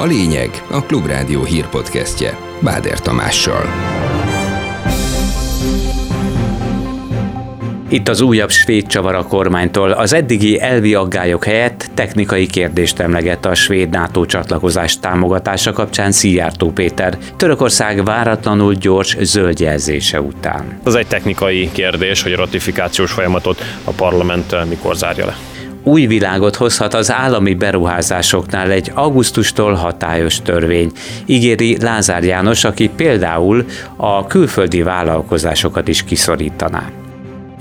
A 0.00 0.04
lényeg 0.04 0.62
a 0.70 0.82
Klubrádió 0.82 1.44
hírpodcastje 1.44 2.38
Báder 2.60 3.00
Tamással. 3.00 3.64
Itt 7.88 8.08
az 8.08 8.20
újabb 8.20 8.50
svéd 8.50 8.86
csavar 8.86 9.14
a 9.14 9.22
kormánytól. 9.22 9.90
Az 9.90 10.12
eddigi 10.12 10.60
elvi 10.60 10.94
aggályok 10.94 11.44
helyett 11.44 11.90
technikai 11.94 12.46
kérdést 12.46 12.98
emlegett 12.98 13.44
a 13.44 13.54
svéd 13.54 13.88
NATO 13.88 14.26
csatlakozás 14.26 14.98
támogatása 14.98 15.72
kapcsán 15.72 16.12
Szijjártó 16.12 16.70
Péter. 16.70 17.18
Törökország 17.36 18.04
váratlanul 18.04 18.74
gyors 18.74 19.16
zöld 19.20 19.60
jelzése 19.60 20.20
után. 20.20 20.80
Az 20.82 20.94
egy 20.94 21.06
technikai 21.06 21.70
kérdés, 21.72 22.22
hogy 22.22 22.32
a 22.32 22.36
ratifikációs 22.36 23.12
folyamatot 23.12 23.62
a 23.84 23.90
parlament 23.90 24.68
mikor 24.68 24.96
zárja 24.96 25.26
le 25.26 25.49
új 25.82 26.06
világot 26.06 26.56
hozhat 26.56 26.94
az 26.94 27.12
állami 27.12 27.54
beruházásoknál 27.54 28.70
egy 28.70 28.90
augusztustól 28.94 29.74
hatályos 29.74 30.40
törvény, 30.42 30.90
ígéri 31.26 31.76
Lázár 31.80 32.24
János, 32.24 32.64
aki 32.64 32.90
például 32.96 33.64
a 33.96 34.26
külföldi 34.26 34.82
vállalkozásokat 34.82 35.88
is 35.88 36.04
kiszorítaná 36.04 36.90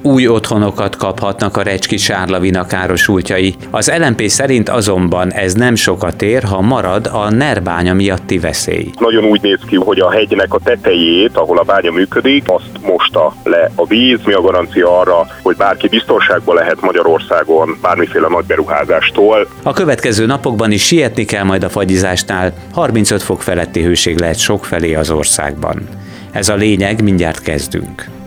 új 0.02 0.28
otthonokat 0.28 0.96
kaphatnak 0.96 1.58
a 1.58 1.62
Recski 1.62 1.98
Sárlavina 1.98 2.66
károsultjai. 2.66 3.56
Az 3.70 3.92
LMP 3.98 4.22
szerint 4.22 4.70
azonban 4.70 5.34
ez 5.34 5.54
nem 5.54 5.76
sokat 5.76 6.22
ér, 6.22 6.44
ha 6.44 6.62
marad 6.62 7.10
a 7.14 7.30
nerbánya 7.30 7.94
miatti 7.94 8.40
veszély. 8.40 8.92
Nagyon 9.00 9.24
úgy 9.24 9.42
néz 9.42 9.60
ki, 9.68 9.76
hogy 9.76 10.00
a 10.00 10.12
hegynek 10.12 10.54
a 10.54 10.60
tetejét, 10.64 11.38
ahol 11.38 11.58
a 11.58 11.64
bánya 11.64 11.92
működik, 11.92 12.44
azt 12.48 12.70
mosta 12.82 13.34
le 13.44 13.72
a 13.76 13.86
víz. 13.86 14.20
Mi 14.26 14.34
a 14.34 14.42
garancia 14.42 15.00
arra, 15.00 15.28
hogy 15.42 15.56
bárki 15.56 15.88
biztonságban 15.88 16.56
lehet 16.56 16.82
Magyarországon 16.82 17.78
bármiféle 17.82 18.28
nagy 18.28 18.46
beruházástól. 18.46 19.48
A 19.64 19.74
következő 19.74 20.26
napokban 20.26 20.72
is 20.72 20.86
sietni 20.86 21.26
kell 21.26 21.44
majd 21.44 21.64
a 21.64 21.70
fagyizásnál. 21.70 22.54
35 22.74 23.24
fok 23.24 23.42
feletti 23.42 23.82
hőség 23.82 24.20
lehet 24.20 24.40
sokfelé 24.40 24.94
az 24.94 25.12
országban. 25.12 25.88
Ez 26.32 26.50
a 26.50 26.56
lényeg, 26.56 27.04
mindjárt 27.04 27.42
kezdünk. 27.42 28.19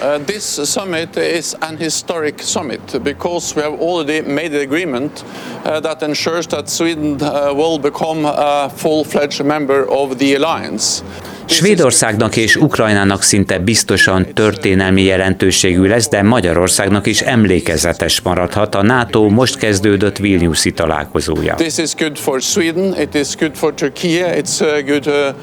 Uh, 0.00 0.18
this 0.24 0.44
summit 0.64 1.16
is 1.16 1.56
an 1.60 1.76
historic 1.76 2.40
summit 2.40 3.02
because 3.02 3.54
we 3.54 3.62
have 3.62 3.78
already 3.80 4.22
made 4.22 4.54
an 4.54 4.60
agreement 4.60 5.24
uh, 5.64 5.78
that 5.80 6.02
ensures 6.02 6.46
that 6.46 6.70
Sweden 6.70 7.22
uh, 7.22 7.52
will 7.54 7.78
become 7.78 8.24
a 8.24 8.70
full-fledged 8.76 9.44
member 9.44 9.84
of 9.90 10.16
the 10.16 10.34
alliance. 10.34 11.02
Svédországnak 11.46 12.36
és 12.36 12.56
Ukrajnának 12.56 13.22
szinte 13.22 13.58
biztosan 13.58 14.26
történelmi 14.34 15.02
jelentőségű 15.02 15.86
lesz, 15.86 16.08
de 16.08 16.22
Magyarországnak 16.22 17.06
is 17.06 17.20
emlékezetes 17.20 18.20
maradhat 18.20 18.74
a 18.74 18.82
NATO 18.82 19.28
most 19.28 19.58
kezdődött 19.58 20.18
Vilniuszi 20.18 20.72
találkozója. 20.72 21.54
This 21.54 21.78
is 21.78 21.94
good 21.94 22.16
for 22.16 22.40
Sweden, 22.40 22.94
it 23.00 23.14
is 23.14 23.36
good 23.36 23.54
for 23.54 23.74
Turkey, 23.74 24.10
it's 24.10 24.60
uh, 24.60 24.86
good 24.86 25.06
uh, 25.06 25.34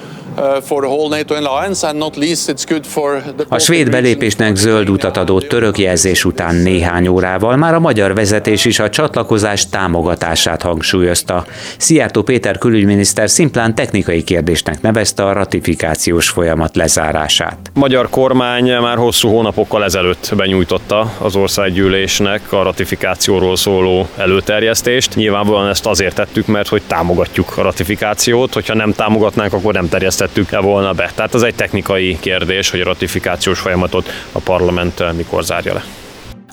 a 3.48 3.60
svéd 3.60 3.90
belépésnek 3.90 4.56
zöld 4.56 4.90
utat 4.90 5.18
adott 5.18 5.48
török 5.48 5.78
jelzés 5.78 6.26
után 6.26 6.56
néhány 6.56 7.08
órával 7.08 7.56
már 7.56 7.74
a 7.74 7.80
magyar 7.80 8.14
vezetés 8.14 8.66
is 8.66 8.80
a 8.80 8.90
csatlakozás 8.90 9.70
támogatását 9.70 10.62
hangsúlyozta. 10.62 11.46
Szijjártó 11.78 12.22
Péter 12.22 12.58
külügyminiszter 12.58 13.30
szimplán 13.30 13.76
technikai 13.76 14.24
kérdésnek 14.24 14.82
nevezte 14.82 15.24
a 15.24 15.34
ratifikációs 15.34 16.30
folyamat 16.30 16.76
lezárását. 16.76 17.58
A 17.74 17.80
magyar 17.80 18.10
kormány 18.10 18.72
már 18.72 18.98
hosszú 18.98 19.30
hónapokkal 19.30 19.84
ezelőtt 19.84 20.32
benyújtotta 20.36 21.12
az 21.18 21.36
országgyűlésnek 21.36 22.52
a 22.52 22.64
ratifikációról 22.64 23.56
szóló 23.56 24.08
előterjesztést. 24.18 25.16
Nyilvánvalóan 25.16 25.70
ezt 25.70 25.86
azért 25.86 26.16
tettük, 26.16 26.48
mert 26.48 26.68
hogy 26.68 26.82
támogatjuk 26.88 27.58
a 27.58 27.62
ratifikációt, 27.62 28.54
hogyha 28.54 28.76
nem 28.76 28.94
támogatnánk, 28.94 29.54
akkor 29.54 29.74
nem 29.74 29.90
terjesztettük 29.90 30.26
vezettük-e 30.28 30.60
volna 30.60 30.94
be. 30.94 31.12
Tehát 31.16 31.34
az 31.34 31.44
egy 31.44 31.56
technikai 31.56 32.18
kérdés, 32.20 32.70
hogy 32.70 32.82
a 32.82 32.84
ratifikációs 32.84 33.60
folyamatot 33.60 34.10
a 34.32 34.40
parlament 34.40 35.00
eh, 35.00 35.14
mikor 35.14 35.44
zárja 35.44 35.74
le. 35.74 35.84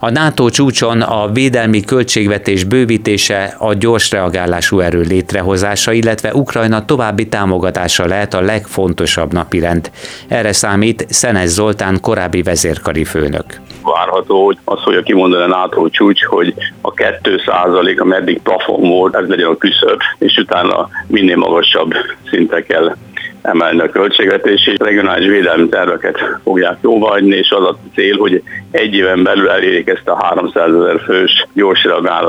A 0.00 0.10
NATO 0.10 0.50
csúcson 0.50 1.00
a 1.00 1.28
védelmi 1.32 1.80
költségvetés 1.80 2.64
bővítése, 2.64 3.54
a 3.58 3.74
gyors 3.74 4.10
reagálású 4.10 4.80
erő 4.80 5.00
létrehozása, 5.00 5.92
illetve 5.92 6.34
Ukrajna 6.34 6.84
további 6.84 7.28
támogatása 7.28 8.06
lehet 8.06 8.34
a 8.34 8.40
legfontosabb 8.40 9.32
napirend. 9.32 9.90
Erre 10.28 10.52
számít 10.52 11.06
Szenes 11.08 11.48
Zoltán 11.48 12.00
korábbi 12.00 12.42
vezérkari 12.42 13.04
főnök. 13.04 13.44
Várható, 13.82 14.44
hogy 14.44 14.58
az 14.64 14.82
fogja 14.82 15.02
kimondani 15.02 15.42
a 15.42 15.56
NATO 15.56 15.88
csúcs, 15.88 16.24
hogy 16.24 16.54
a 16.80 16.92
2 16.92 17.40
a 17.96 18.04
meddig 18.04 18.40
plafon 18.42 18.88
volt, 18.88 19.16
ez 19.16 19.28
legyen 19.28 19.48
a 19.48 19.56
küszöb, 19.56 20.00
és 20.18 20.36
utána 20.36 20.88
minél 21.06 21.36
magasabb 21.36 21.92
szintekkel 22.30 22.96
emelni 23.44 23.80
a 23.80 23.90
költségvetési 23.90 24.76
regionális 24.78 25.26
védelmi 25.26 25.68
terveket 25.68 26.18
fogják 26.42 26.78
jóváhagyni, 26.80 27.36
és 27.36 27.50
az 27.50 27.64
a 27.64 27.76
cél, 27.94 28.16
hogy 28.18 28.42
egy 28.70 28.94
éven 28.94 29.22
belül 29.22 29.50
elérjék 29.50 29.88
ezt 29.88 30.08
a 30.08 30.24
300 30.24 30.74
ezer 30.74 31.00
fős 31.04 31.46
gyors 31.52 31.86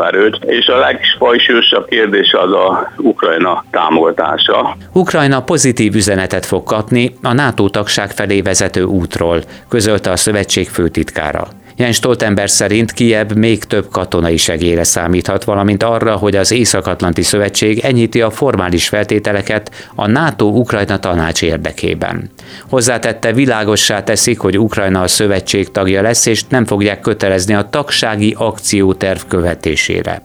erőt, 0.07 0.37
és 0.45 0.67
a 0.67 0.77
legfajsősabb 0.77 1.87
kérdés 1.87 2.33
az 2.33 2.51
a 2.51 2.91
Ukrajna 2.97 3.63
támogatása. 3.71 4.77
Ukrajna 4.93 5.43
pozitív 5.43 5.95
üzenetet 5.95 6.45
fog 6.45 6.63
kapni 6.63 7.15
a 7.21 7.33
NATO 7.33 7.69
tagság 7.69 8.11
felé 8.11 8.41
vezető 8.41 8.83
útról, 8.83 9.41
közölte 9.69 10.11
a 10.11 10.15
szövetség 10.15 10.69
főtitkára. 10.69 11.47
Jens 11.77 11.95
Stoltenberg 11.95 12.47
szerint 12.47 12.91
Kiev 12.91 13.31
még 13.31 13.63
több 13.63 13.89
katonai 13.91 14.37
segélyre 14.37 14.83
számíthat, 14.83 15.43
valamint 15.43 15.83
arra, 15.83 16.15
hogy 16.15 16.35
az 16.35 16.51
Észak-Atlanti 16.51 17.21
Szövetség 17.21 17.79
enyhíti 17.79 18.21
a 18.21 18.29
formális 18.29 18.87
feltételeket 18.87 19.71
a 19.95 20.07
NATO-Ukrajna 20.07 20.99
tanács 20.99 21.41
érdekében. 21.41 22.29
Hozzátette, 22.69 23.33
világossá 23.33 24.03
teszik, 24.03 24.39
hogy 24.39 24.59
Ukrajna 24.59 25.01
a 25.01 25.07
szövetség 25.07 25.71
tagja 25.71 26.01
lesz, 26.01 26.25
és 26.25 26.43
nem 26.49 26.65
fogják 26.65 26.99
kötelezni 26.99 27.53
a 27.53 27.69
tagsági 27.69 28.35
akcióterv 28.37 29.19
követésére. 29.27 30.21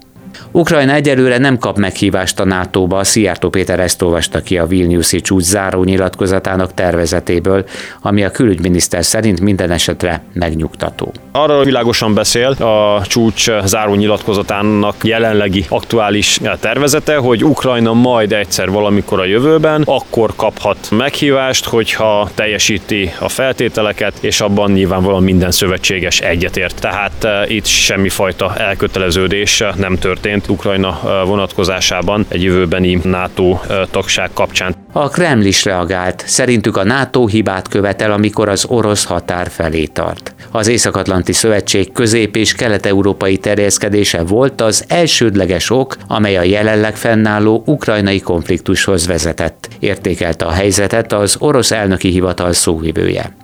Ukrajna 0.53 0.93
egyelőre 0.93 1.39
nem 1.39 1.59
kap 1.59 1.79
meghívást 1.79 2.41
a 2.41 2.45
NATO-ba, 2.45 3.05
Szijjártó 3.05 3.49
Péter 3.49 3.81
ezt 3.81 4.03
olvasta 4.03 4.41
ki 4.41 4.59
a 4.59 4.67
Vilniuszi 4.67 5.21
csúcs 5.21 5.43
záró 5.43 5.85
nyilatkozatának 5.85 6.75
tervezetéből, 6.75 7.65
ami 8.03 8.25
a 8.25 8.31
külügyminiszter 8.31 9.05
szerint 9.05 9.41
minden 9.41 9.71
esetre 9.71 10.23
megnyugtató. 10.33 11.13
Arra 11.33 11.65
világosan 11.65 12.15
beszél 12.15 12.49
a 12.51 13.03
csúcs 13.07 13.51
záró 13.65 13.95
nyilatkozatának 13.95 14.95
jelenlegi 15.03 15.65
aktuális 15.69 16.41
tervezete, 16.61 17.17
hogy 17.17 17.45
Ukrajna 17.45 17.93
majd 17.93 18.33
egyszer 18.33 18.71
valamikor 18.71 19.21
a 19.21 19.25
jövőben 19.25 19.83
akkor 19.85 20.33
kaphat 20.37 20.89
meghívást, 20.91 21.65
hogyha 21.65 22.29
teljesíti 22.35 23.13
a 23.19 23.29
feltételeket, 23.29 24.15
és 24.21 24.41
abban 24.41 24.71
nyilvánvalóan 24.71 25.23
minden 25.23 25.51
szövetséges 25.51 26.21
egyetért. 26.21 26.81
Tehát 26.81 27.25
eh, 27.25 27.51
itt 27.51 27.67
semmifajta 27.67 28.57
elköteleződés 28.57 29.65
nem 29.77 29.99
történt 29.99 30.20
történt 30.21 30.49
Ukrajna 30.49 31.01
vonatkozásában 31.27 32.27
egy 32.29 32.43
jövőbeni 32.43 33.01
NATO 33.03 33.59
tagság 33.91 34.31
kapcsán. 34.35 34.75
A 34.93 35.09
Kreml 35.09 35.45
is 35.45 35.65
reagált. 35.65 36.23
Szerintük 36.27 36.77
a 36.77 36.85
NATO 36.85 37.27
hibát 37.27 37.69
követel, 37.69 38.13
amikor 38.13 38.49
az 38.49 38.65
orosz 38.69 39.05
határ 39.05 39.49
felé 39.51 39.85
tart. 39.85 40.35
Az 40.51 40.69
Észak-Atlanti 40.69 41.33
Szövetség 41.33 41.93
közép- 41.93 42.37
és 42.37 42.55
kelet-európai 42.55 43.37
terjeszkedése 43.37 44.23
volt 44.23 44.61
az 44.61 44.85
elsődleges 44.89 45.71
ok, 45.71 45.97
amely 46.07 46.37
a 46.37 46.43
jelenleg 46.43 46.97
fennálló 46.97 47.63
ukrajnai 47.67 48.21
konfliktushoz 48.21 49.07
vezetett. 49.07 49.69
Értékelte 49.79 50.45
a 50.45 50.51
helyzetet 50.51 51.13
az 51.13 51.37
orosz 51.39 51.71
elnöki 51.71 52.11
hivatal 52.11 52.53
szóvivője. 52.53 53.40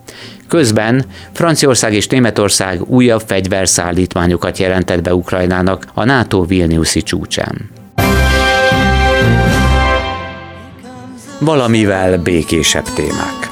Közben 0.49 1.05
Franciaország 1.33 1.95
és 1.95 2.07
Németország 2.07 2.83
újabb 2.83 3.23
fegyverszállítmányokat 3.27 4.59
jelentett 4.59 5.03
be 5.03 5.15
Ukrajnának 5.15 5.87
a 5.95 6.05
NATO 6.05 6.45
Vilniuszi 6.45 7.03
csúcsán. 7.03 7.71
Valamivel 11.39 12.19
békésebb 12.19 12.85
témák. 12.95 13.51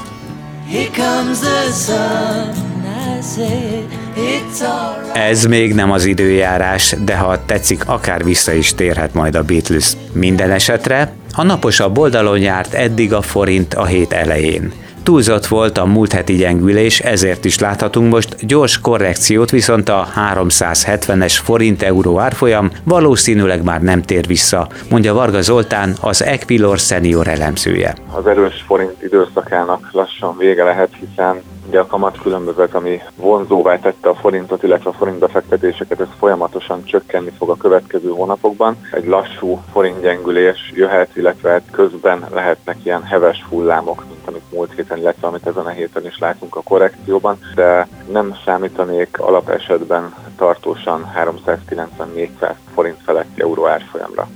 Ez 5.13 5.45
még 5.45 5.73
nem 5.73 5.91
az 5.91 6.05
időjárás, 6.05 6.95
de 7.05 7.15
ha 7.15 7.45
tetszik, 7.45 7.87
akár 7.87 8.23
vissza 8.23 8.53
is 8.53 8.73
térhet 8.73 9.13
majd 9.13 9.35
a 9.35 9.43
Beatles. 9.43 9.93
Minden 10.11 10.51
esetre 10.51 11.11
a 11.33 11.43
naposabb 11.43 11.97
oldalon 11.97 12.39
járt 12.39 12.73
eddig 12.73 13.13
a 13.13 13.21
forint 13.21 13.73
a 13.73 13.85
hét 13.85 14.13
elején. 14.13 14.71
Túlzott 15.05 15.45
volt 15.45 15.77
a 15.77 15.85
múlt 15.85 16.11
heti 16.11 16.33
gyengülés, 16.33 16.99
ezért 16.99 17.45
is 17.45 17.59
láthatunk 17.59 18.11
most 18.11 18.45
gyors 18.45 18.79
korrekciót, 18.81 19.49
viszont 19.49 19.89
a 19.89 20.07
370-es 20.33 21.39
forint-euró 21.43 22.19
árfolyam 22.19 22.71
valószínűleg 22.83 23.63
már 23.63 23.81
nem 23.81 24.01
tér 24.01 24.27
vissza, 24.27 24.67
mondja 24.89 25.13
Varga 25.13 25.41
Zoltán, 25.41 25.95
az 26.01 26.23
Equilor 26.23 26.77
senior 26.77 27.27
elemzője. 27.27 27.95
Az 28.11 28.27
erős 28.27 28.63
forint 28.67 29.03
időszakának 29.03 29.89
lassan 29.91 30.37
vége 30.37 30.63
lehet, 30.63 30.89
hiszen 30.99 31.41
Ugye 31.67 31.79
a 31.79 31.85
kamat 31.85 32.21
különbözet, 32.21 32.73
ami 32.73 33.01
vonzóvá 33.15 33.79
tette 33.79 34.09
a 34.09 34.15
forintot, 34.15 34.63
illetve 34.63 34.89
a 34.89 34.93
forint 34.93 35.19
befektetéseket, 35.19 35.99
ez 35.99 36.07
folyamatosan 36.19 36.83
csökkenni 36.83 37.31
fog 37.37 37.49
a 37.49 37.55
következő 37.55 38.09
hónapokban. 38.09 38.77
Egy 38.91 39.05
lassú 39.05 39.61
forintgyengülés 39.71 40.71
jöhet, 40.73 41.15
illetve 41.15 41.49
hát 41.49 41.63
közben 41.71 42.25
lehetnek 42.33 42.77
ilyen 42.83 43.03
heves 43.03 43.45
hullámok, 43.49 44.03
mint 44.07 44.27
amit 44.27 44.51
múlt 44.51 44.73
héten, 44.75 44.97
illetve 44.97 45.27
amit 45.27 45.47
ezen 45.47 45.65
a 45.65 45.69
héten 45.69 46.05
is 46.05 46.17
látunk 46.19 46.55
a 46.55 46.61
korrekcióban, 46.61 47.39
de 47.55 47.87
nem 48.11 48.35
számítanék 48.45 49.19
alapesetben 49.19 50.13
tartósan 50.37 51.11
390-400 51.15 52.53
forint 52.73 52.97
feletti 53.05 53.41
euró 53.41 53.67
árfolyamra. 53.67 54.27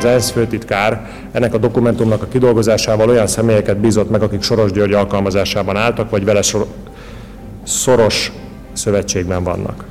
Az 0.00 0.06
ENSZ 0.06 0.30
főtitkár 0.30 1.10
ennek 1.32 1.54
a 1.54 1.58
dokumentumnak 1.58 2.22
a 2.22 2.26
kidolgozásával 2.26 3.08
olyan 3.08 3.26
személyeket 3.26 3.76
bízott 3.76 4.10
meg, 4.10 4.22
akik 4.22 4.42
Soros 4.42 4.72
György 4.72 4.92
alkalmazásában 4.92 5.76
álltak, 5.76 6.10
vagy 6.10 6.24
vele 6.24 6.40
szoros 7.62 8.32
szövetségben 8.72 9.44
vannak. 9.44 9.89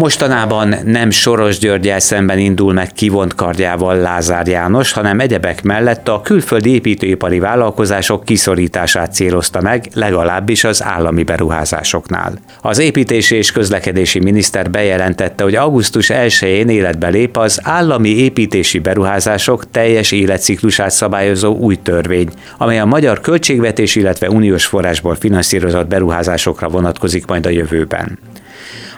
Mostanában 0.00 0.74
nem 0.84 1.10
Soros 1.10 1.58
Györgyel 1.58 1.98
szemben 1.98 2.38
indul 2.38 2.72
meg 2.72 2.92
kivont 2.92 3.34
kardjával 3.34 3.96
Lázár 3.96 4.46
János, 4.46 4.92
hanem 4.92 5.20
egyebek 5.20 5.62
mellett 5.62 6.08
a 6.08 6.20
külföldi 6.20 6.70
építőipari 6.70 7.38
vállalkozások 7.38 8.24
kiszorítását 8.24 9.12
célozta 9.12 9.60
meg, 9.60 9.88
legalábbis 9.94 10.64
az 10.64 10.84
állami 10.84 11.22
beruházásoknál. 11.22 12.32
Az 12.60 12.78
építési 12.78 13.36
és 13.36 13.52
közlekedési 13.52 14.20
miniszter 14.20 14.70
bejelentette, 14.70 15.42
hogy 15.42 15.54
augusztus 15.54 16.10
1-én 16.12 16.68
életbe 16.68 17.08
lép 17.08 17.36
az 17.36 17.60
állami 17.62 18.08
építési 18.08 18.78
beruházások 18.78 19.70
teljes 19.70 20.12
életciklusát 20.12 20.90
szabályozó 20.90 21.56
új 21.56 21.76
törvény, 21.82 22.28
amely 22.58 22.78
a 22.78 22.84
magyar 22.84 23.20
költségvetés, 23.20 23.96
illetve 23.96 24.30
uniós 24.30 24.66
forrásból 24.66 25.14
finanszírozott 25.14 25.88
beruházásokra 25.88 26.68
vonatkozik 26.68 27.26
majd 27.26 27.46
a 27.46 27.50
jövőben. 27.50 28.18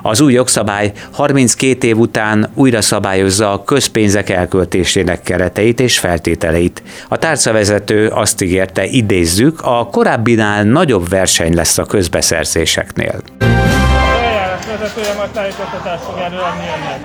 Az 0.02 0.20
új 0.20 0.32
jogszabály 0.32 0.92
32 1.10 1.86
év 1.86 1.98
után 1.98 2.50
újra 2.54 2.80
szabályozza 2.80 3.52
a 3.52 3.64
közpénzek 3.64 4.28
elköltésének 4.28 5.22
kereteit 5.22 5.80
és 5.80 5.98
feltételeit. 5.98 6.82
A 7.08 7.16
tárcavezető 7.16 8.08
azt 8.08 8.42
ígérte, 8.42 8.84
idézzük, 8.84 9.60
a 9.62 9.88
korábbinál 9.92 10.64
nagyobb 10.64 11.08
verseny 11.08 11.54
lesz 11.54 11.78
a 11.78 11.84
közbeszerzéseknél. 11.84 13.20
Vezetője 14.82 15.14
majd 15.16 15.30
tájékoztatást 15.30 16.02
fog 16.02 16.18
előadni 16.18 16.64
önnek. 16.76 17.00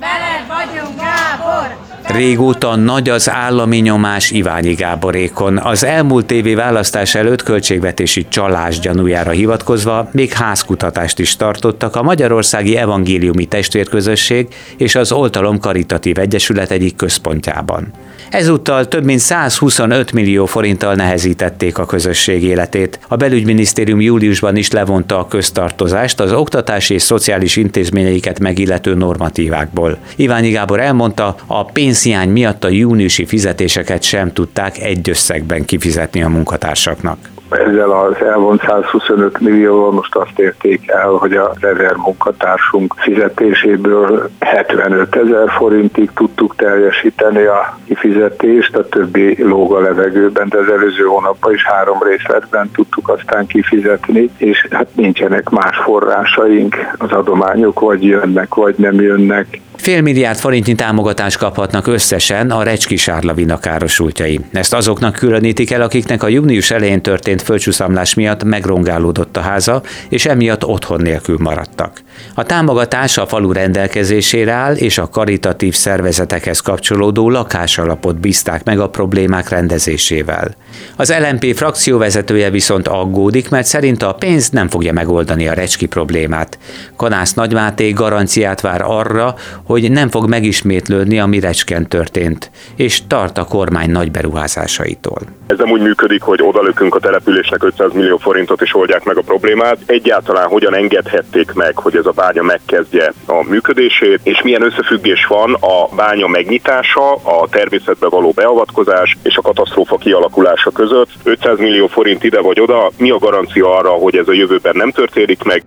Veled 0.00 0.46
vagyunk, 0.48 0.96
Gábor! 0.96 1.76
Régóta 2.02 2.76
nagy 2.76 3.08
az 3.08 3.30
állami 3.30 3.76
nyomás 3.76 4.30
Iványi 4.30 4.74
Gáborékon. 4.74 5.58
Az 5.58 5.84
elmúlt 5.84 6.30
évi 6.30 6.54
választás 6.54 7.14
előtt 7.14 7.42
költségvetési 7.42 8.28
csalás 8.28 8.78
gyanújára 8.78 9.30
hivatkozva 9.30 10.08
még 10.12 10.32
házkutatást 10.32 11.18
is 11.18 11.36
tartottak 11.36 11.96
a 11.96 12.02
Magyarországi 12.02 12.76
Evangéliumi 12.76 13.44
Testvérközösség 13.44 14.48
és 14.76 14.94
az 14.94 15.12
Oltalom 15.12 15.58
Karitatív 15.58 16.18
Egyesület 16.18 16.70
egyik 16.70 16.96
központjában. 16.96 17.92
Ezúttal 18.30 18.88
több 18.88 19.04
mint 19.04 19.18
125 19.18 20.12
millió 20.12 20.46
forinttal 20.46 20.94
nehezítették 20.94 21.78
a 21.78 21.86
közösség 21.86 22.42
életét. 22.42 22.98
A 23.08 23.16
belügyminisztérium 23.16 24.00
júliusban 24.00 24.56
is 24.56 24.70
levonta 24.70 25.18
a 25.18 25.26
köztartozást 25.26 26.20
az 26.20 26.32
oktatási 26.32 26.94
és 26.94 27.02
szociális 27.02 27.56
intézményeiket 27.56 28.38
megillető 28.38 28.94
normatívákból. 28.94 29.98
Iványi 30.16 30.50
Gábor 30.50 30.80
elmondta, 30.80 31.36
a 31.46 31.64
pénzhiány 31.64 32.28
miatt 32.28 32.64
a 32.64 32.68
júniusi 32.68 33.26
fizetéseket 33.26 34.02
sem 34.02 34.32
tudták 34.32 34.78
egy 34.78 35.08
összegben 35.08 35.64
kifizetni 35.64 36.22
a 36.22 36.28
munkatársaknak 36.28 37.18
ezzel 37.50 37.90
az 37.90 38.22
elvont 38.22 38.62
125 38.66 39.40
millióval 39.40 39.90
most 39.90 40.14
azt 40.14 40.38
érték 40.38 40.90
el, 40.90 41.08
hogy 41.08 41.32
a 41.32 41.52
ezer 41.60 41.94
munkatársunk 41.96 42.94
fizetéséből 42.96 44.30
75 44.40 45.16
ezer 45.16 45.50
forintig 45.50 46.10
tudtuk 46.14 46.56
teljesíteni 46.56 47.42
a 47.42 47.78
kifizetést, 47.86 48.76
a 48.76 48.88
többi 48.88 49.42
lóg 49.42 49.72
a 49.72 49.80
levegőben, 49.80 50.48
de 50.48 50.58
az 50.58 50.68
előző 50.68 51.04
hónapban 51.04 51.54
is 51.54 51.64
három 51.64 52.02
részletben 52.02 52.70
tudtuk 52.70 53.08
aztán 53.08 53.46
kifizetni, 53.46 54.30
és 54.36 54.66
hát 54.70 54.88
nincsenek 54.94 55.48
más 55.48 55.76
forrásaink, 55.76 56.76
az 56.98 57.12
adományok 57.12 57.80
vagy 57.80 58.04
jönnek, 58.04 58.54
vagy 58.54 58.74
nem 58.78 59.00
jönnek, 59.00 59.60
Fél 59.88 60.02
milliárd 60.02 60.38
forintnyi 60.38 60.74
támogatást 60.74 61.38
kaphatnak 61.38 61.86
összesen 61.86 62.50
a 62.50 62.62
Recski 62.62 62.96
Sárlavina 62.96 63.58
károsultjai. 63.58 64.40
Ezt 64.52 64.74
azoknak 64.74 65.12
különítik 65.12 65.70
el, 65.70 65.82
akiknek 65.82 66.22
a 66.22 66.28
június 66.28 66.70
elején 66.70 67.02
történt 67.02 67.37
földcsúszamlás 67.42 68.14
miatt 68.14 68.44
megrongálódott 68.44 69.36
a 69.36 69.40
háza, 69.40 69.82
és 70.08 70.26
emiatt 70.26 70.64
otthon 70.64 71.00
nélkül 71.00 71.36
maradtak. 71.40 72.02
A 72.34 72.42
támogatás 72.42 73.18
a 73.18 73.26
falu 73.26 73.52
rendelkezésére 73.52 74.52
áll, 74.52 74.74
és 74.74 74.98
a 74.98 75.08
karitatív 75.08 75.74
szervezetekhez 75.74 76.60
kapcsolódó 76.60 77.30
lakásalapot 77.30 78.20
bízták 78.20 78.64
meg 78.64 78.80
a 78.80 78.88
problémák 78.88 79.48
rendezésével. 79.48 80.54
Az 80.96 81.14
LMP 81.18 81.56
frakcióvezetője 81.56 82.50
viszont 82.50 82.88
aggódik, 82.88 83.50
mert 83.50 83.66
szerint 83.66 84.02
a 84.02 84.14
pénz 84.14 84.50
nem 84.50 84.68
fogja 84.68 84.92
megoldani 84.92 85.48
a 85.48 85.52
recski 85.52 85.86
problémát. 85.86 86.58
Kanász 86.96 87.34
Nagymáté 87.34 87.90
garanciát 87.90 88.60
vár 88.60 88.82
arra, 88.84 89.34
hogy 89.64 89.90
nem 89.90 90.08
fog 90.08 90.28
megismétlődni, 90.28 91.18
ami 91.18 91.40
recsken 91.40 91.88
történt, 91.88 92.50
és 92.76 93.06
tart 93.06 93.38
a 93.38 93.44
kormány 93.44 93.90
nagy 93.90 94.10
beruházásaitól. 94.10 95.20
Ez 95.46 95.58
nem 95.58 95.70
úgy 95.70 95.80
működik, 95.80 96.22
hogy 96.22 96.42
odalökünk 96.42 96.94
a 96.94 96.98
településnek 97.00 97.62
500 97.62 97.92
millió 97.92 98.16
forintot 98.16 98.62
és 98.62 98.74
oldják 98.74 99.04
meg 99.04 99.16
a 99.16 99.20
problémát. 99.20 99.78
Egyáltalán 99.86 100.48
hogyan 100.48 100.74
engedhették 100.74 101.52
meg, 101.52 101.76
hogy 101.78 101.96
ez 101.96 102.06
a 102.08 102.12
bánya 102.12 102.42
megkezdje 102.42 103.12
a 103.26 103.44
működését, 103.48 104.20
és 104.22 104.42
milyen 104.42 104.62
összefüggés 104.62 105.26
van 105.26 105.54
a 105.54 105.94
bánya 105.96 106.26
megnyitása, 106.26 107.12
a 107.12 107.48
természetbe 107.50 108.08
való 108.08 108.30
beavatkozás 108.30 109.16
és 109.22 109.36
a 109.36 109.42
katasztrófa 109.42 109.96
kialakulása 109.96 110.70
között. 110.70 111.08
500 111.22 111.58
millió 111.58 111.86
forint 111.86 112.24
ide 112.24 112.40
vagy 112.40 112.60
oda, 112.60 112.90
mi 112.98 113.10
a 113.10 113.18
garancia 113.18 113.76
arra, 113.76 113.90
hogy 113.90 114.16
ez 114.16 114.28
a 114.28 114.32
jövőben 114.32 114.76
nem 114.76 114.90
történik 114.90 115.42
meg? 115.42 115.62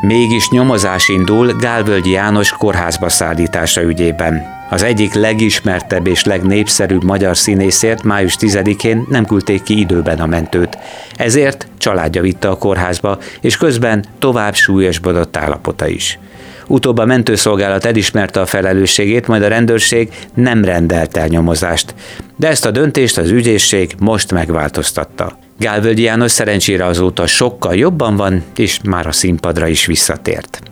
Mégis 0.00 0.50
nyomozás 0.50 1.08
indul 1.08 1.52
Gálvölgyi 1.60 2.10
János 2.10 2.52
kórházba 2.52 3.08
szállítása 3.08 3.82
ügyében. 3.82 4.61
Az 4.72 4.82
egyik 4.82 5.14
legismertebb 5.14 6.06
és 6.06 6.24
legnépszerűbb 6.24 7.04
magyar 7.04 7.36
színészért 7.36 8.02
május 8.02 8.36
10-én 8.40 9.06
nem 9.08 9.24
küldték 9.24 9.62
ki 9.62 9.78
időben 9.78 10.18
a 10.18 10.26
mentőt. 10.26 10.78
Ezért 11.16 11.66
családja 11.78 12.22
vitte 12.22 12.48
a 12.48 12.58
kórházba, 12.58 13.18
és 13.40 13.56
közben 13.56 14.04
tovább 14.18 14.54
súlyosbodott 14.54 15.36
állapota 15.36 15.86
is. 15.86 16.18
Utóbb 16.66 16.98
a 16.98 17.04
mentőszolgálat 17.04 17.84
elismerte 17.84 18.40
a 18.40 18.46
felelősségét, 18.46 19.26
majd 19.26 19.42
a 19.42 19.48
rendőrség 19.48 20.08
nem 20.34 20.64
rendelt 20.64 21.16
el 21.16 21.26
nyomozást. 21.26 21.94
De 22.36 22.48
ezt 22.48 22.66
a 22.66 22.70
döntést 22.70 23.18
az 23.18 23.30
ügyészség 23.30 23.94
most 23.98 24.32
megváltoztatta. 24.32 25.38
Gálvölgyi 25.58 26.02
János 26.02 26.30
szerencsére 26.30 26.84
azóta 26.84 27.26
sokkal 27.26 27.74
jobban 27.74 28.16
van, 28.16 28.42
és 28.56 28.78
már 28.84 29.06
a 29.06 29.12
színpadra 29.12 29.66
is 29.66 29.86
visszatért. 29.86 30.71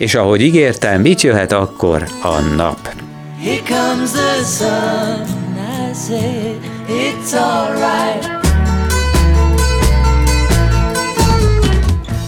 És 0.00 0.14
ahogy 0.14 0.40
ígértem, 0.40 1.00
mit 1.00 1.20
jöhet 1.20 1.52
akkor 1.52 2.08
a 2.22 2.40
nap? 2.40 2.94
Here 3.42 3.62
comes 3.68 4.10
the 4.10 4.44
sun, 4.44 5.26
I 5.88 5.94
say 5.94 6.54
it's 6.88 7.34
alright. 7.34 8.29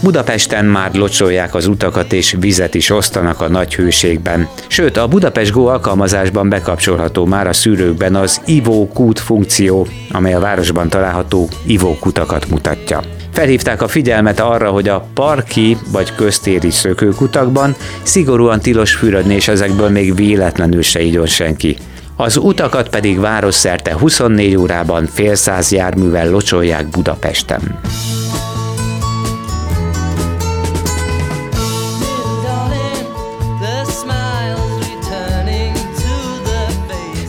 Budapesten 0.03 0.65
már 0.65 0.93
locsolják 0.93 1.55
az 1.55 1.67
utakat 1.67 2.13
és 2.13 2.35
vizet 2.39 2.75
is 2.75 2.89
osztanak 2.89 3.41
a 3.41 3.49
nagy 3.49 3.75
hőségben. 3.75 4.47
Sőt, 4.67 4.97
a 4.97 5.07
Budapest 5.07 5.51
Go 5.51 5.65
alkalmazásban 5.65 6.49
bekapcsolható 6.49 7.25
már 7.25 7.47
a 7.47 7.53
szűrőkben 7.53 8.15
az 8.15 8.41
ivókút 8.45 9.19
funkció, 9.19 9.87
amely 10.11 10.33
a 10.33 10.39
városban 10.39 10.89
található 10.89 11.49
ivókutakat 11.65 12.49
mutatja. 12.49 13.01
Felhívták 13.31 13.81
a 13.81 13.87
figyelmet 13.87 14.39
arra, 14.39 14.69
hogy 14.69 14.89
a 14.89 15.07
parki 15.13 15.77
vagy 15.91 16.15
köztéri 16.15 16.71
szökőkutakban 16.71 17.75
szigorúan 18.01 18.59
tilos 18.59 18.95
fürödni, 18.95 19.33
és 19.33 19.47
ezekből 19.47 19.89
még 19.89 20.15
véletlenül 20.15 20.81
se 20.81 21.01
igyon 21.01 21.25
senki. 21.25 21.77
Az 22.15 22.37
utakat 22.37 22.89
pedig 22.89 23.19
városszerte 23.19 23.93
24 23.93 24.55
órában 24.55 25.05
fél 25.05 25.35
száz 25.35 25.71
járművel 25.71 26.29
locsolják 26.29 26.87
Budapesten. 26.87 27.79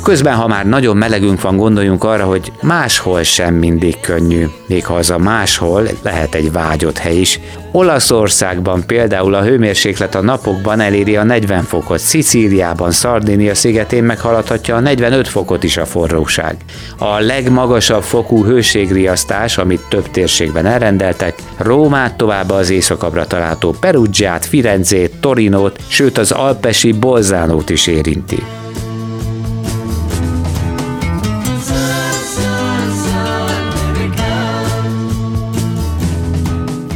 Közben, 0.05 0.35
ha 0.35 0.47
már 0.47 0.67
nagyon 0.67 0.97
melegünk 0.97 1.41
van, 1.41 1.57
gondoljunk 1.57 2.05
arra, 2.05 2.25
hogy 2.25 2.53
máshol 2.63 3.23
sem 3.23 3.55
mindig 3.55 4.01
könnyű, 4.01 4.47
még 4.67 4.87
ha 4.87 4.95
az 4.95 5.11
a 5.11 5.19
máshol 5.19 5.89
lehet 6.03 6.35
egy 6.35 6.53
vágyott 6.53 6.99
hely 6.99 7.17
is. 7.17 7.41
Olaszországban 7.73 8.87
például 8.87 9.35
a 9.35 9.43
hőmérséklet 9.43 10.15
a 10.15 10.23
napokban 10.23 10.81
eléri 10.81 11.17
a 11.17 11.23
40 11.23 11.63
fokot, 11.63 11.99
Szicíliában, 11.99 12.91
Szardinia 12.91 13.55
szigetén 13.55 14.05
meghaladhatja 14.05 14.77
a 14.77 14.81
45 14.81 15.29
fokot 15.29 15.63
is 15.63 15.77
a 15.77 15.87
forróság. 15.87 16.57
A 16.99 17.19
legmagasabb 17.19 18.03
fokú 18.03 18.45
hőségriasztás, 18.45 19.59
amit 19.59 19.87
több 19.89 20.11
térségben 20.11 20.67
elrendeltek, 20.67 21.35
Rómát 21.57 22.17
tovább 22.17 22.51
az 22.51 22.71
északabbra 22.71 23.27
található 23.27 23.75
Perugiát, 23.81 24.45
Firenzét, 24.45 25.15
Torinót, 25.21 25.79
sőt 25.87 26.19
az 26.19 26.31
alpesi 26.31 26.93
Bolzánót 26.93 27.71
is 27.71 27.87
érinti. 27.87 28.43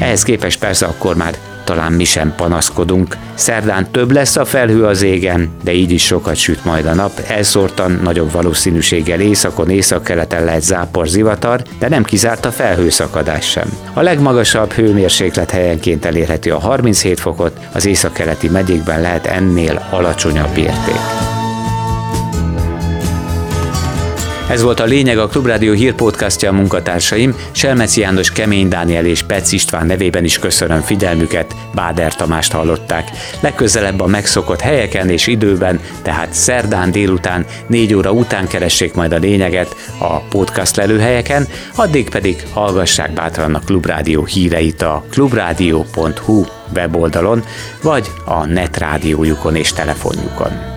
Ehhez 0.08 0.22
képest 0.22 0.58
persze 0.58 0.86
akkor 0.86 1.16
már 1.16 1.34
talán 1.64 1.92
mi 1.92 2.04
sem 2.04 2.34
panaszkodunk. 2.36 3.16
Szerdán 3.34 3.90
több 3.90 4.10
lesz 4.10 4.36
a 4.36 4.44
felhő 4.44 4.84
az 4.84 5.02
égen, 5.02 5.50
de 5.62 5.72
így 5.72 5.90
is 5.90 6.04
sokat 6.04 6.36
süt 6.36 6.64
majd 6.64 6.86
a 6.86 6.94
nap. 6.94 7.18
Elszórtan 7.26 8.00
nagyobb 8.02 8.32
valószínűséggel 8.32 9.20
északon, 9.20 9.70
északkeleten 9.70 10.44
lehet 10.44 10.62
zápor 10.62 11.08
zivatar, 11.08 11.62
de 11.78 11.88
nem 11.88 12.04
kizárt 12.04 12.44
a 12.44 12.50
felhőszakadás 12.50 13.50
sem. 13.50 13.72
A 13.92 14.00
legmagasabb 14.00 14.72
hőmérséklet 14.72 15.50
helyenként 15.50 16.04
elérheti 16.04 16.50
a 16.50 16.58
37 16.58 17.20
fokot, 17.20 17.58
az 17.72 17.86
északkeleti 17.86 18.48
megyékben 18.48 19.00
lehet 19.00 19.26
ennél 19.26 19.88
alacsonyabb 19.90 20.56
érték. 20.56 21.37
Ez 24.48 24.62
volt 24.62 24.80
a 24.80 24.84
lényeg 24.84 25.18
a 25.18 25.26
Klubrádió 25.26 25.72
hírpodcastja 25.72 26.50
a 26.50 26.52
munkatársaim. 26.52 27.34
Selmeci 27.50 28.00
János, 28.00 28.32
Kemény 28.32 28.68
Dániel 28.68 29.04
és 29.06 29.22
Pec 29.22 29.52
István 29.52 29.86
nevében 29.86 30.24
is 30.24 30.38
köszönöm 30.38 30.80
figyelmüket, 30.80 31.54
Báder 31.74 32.14
Tamást 32.14 32.52
hallották. 32.52 33.10
Legközelebb 33.40 34.00
a 34.00 34.06
megszokott 34.06 34.60
helyeken 34.60 35.08
és 35.08 35.26
időben, 35.26 35.80
tehát 36.02 36.32
szerdán 36.32 36.90
délután, 36.90 37.46
négy 37.66 37.94
óra 37.94 38.12
után 38.12 38.46
keressék 38.46 38.94
majd 38.94 39.12
a 39.12 39.18
lényeget 39.18 39.76
a 39.98 40.20
podcast 40.20 40.76
lelőhelyeken, 40.76 41.46
addig 41.74 42.10
pedig 42.10 42.46
hallgassák 42.52 43.12
bátran 43.12 43.54
a 43.54 43.60
Klubrádió 43.64 44.24
híreit 44.24 44.82
a 44.82 45.04
klubradio.hu 45.10 46.44
weboldalon, 46.74 47.44
vagy 47.82 48.10
a 48.24 48.46
netrádiójukon 48.46 49.56
és 49.56 49.72
telefonjukon. 49.72 50.76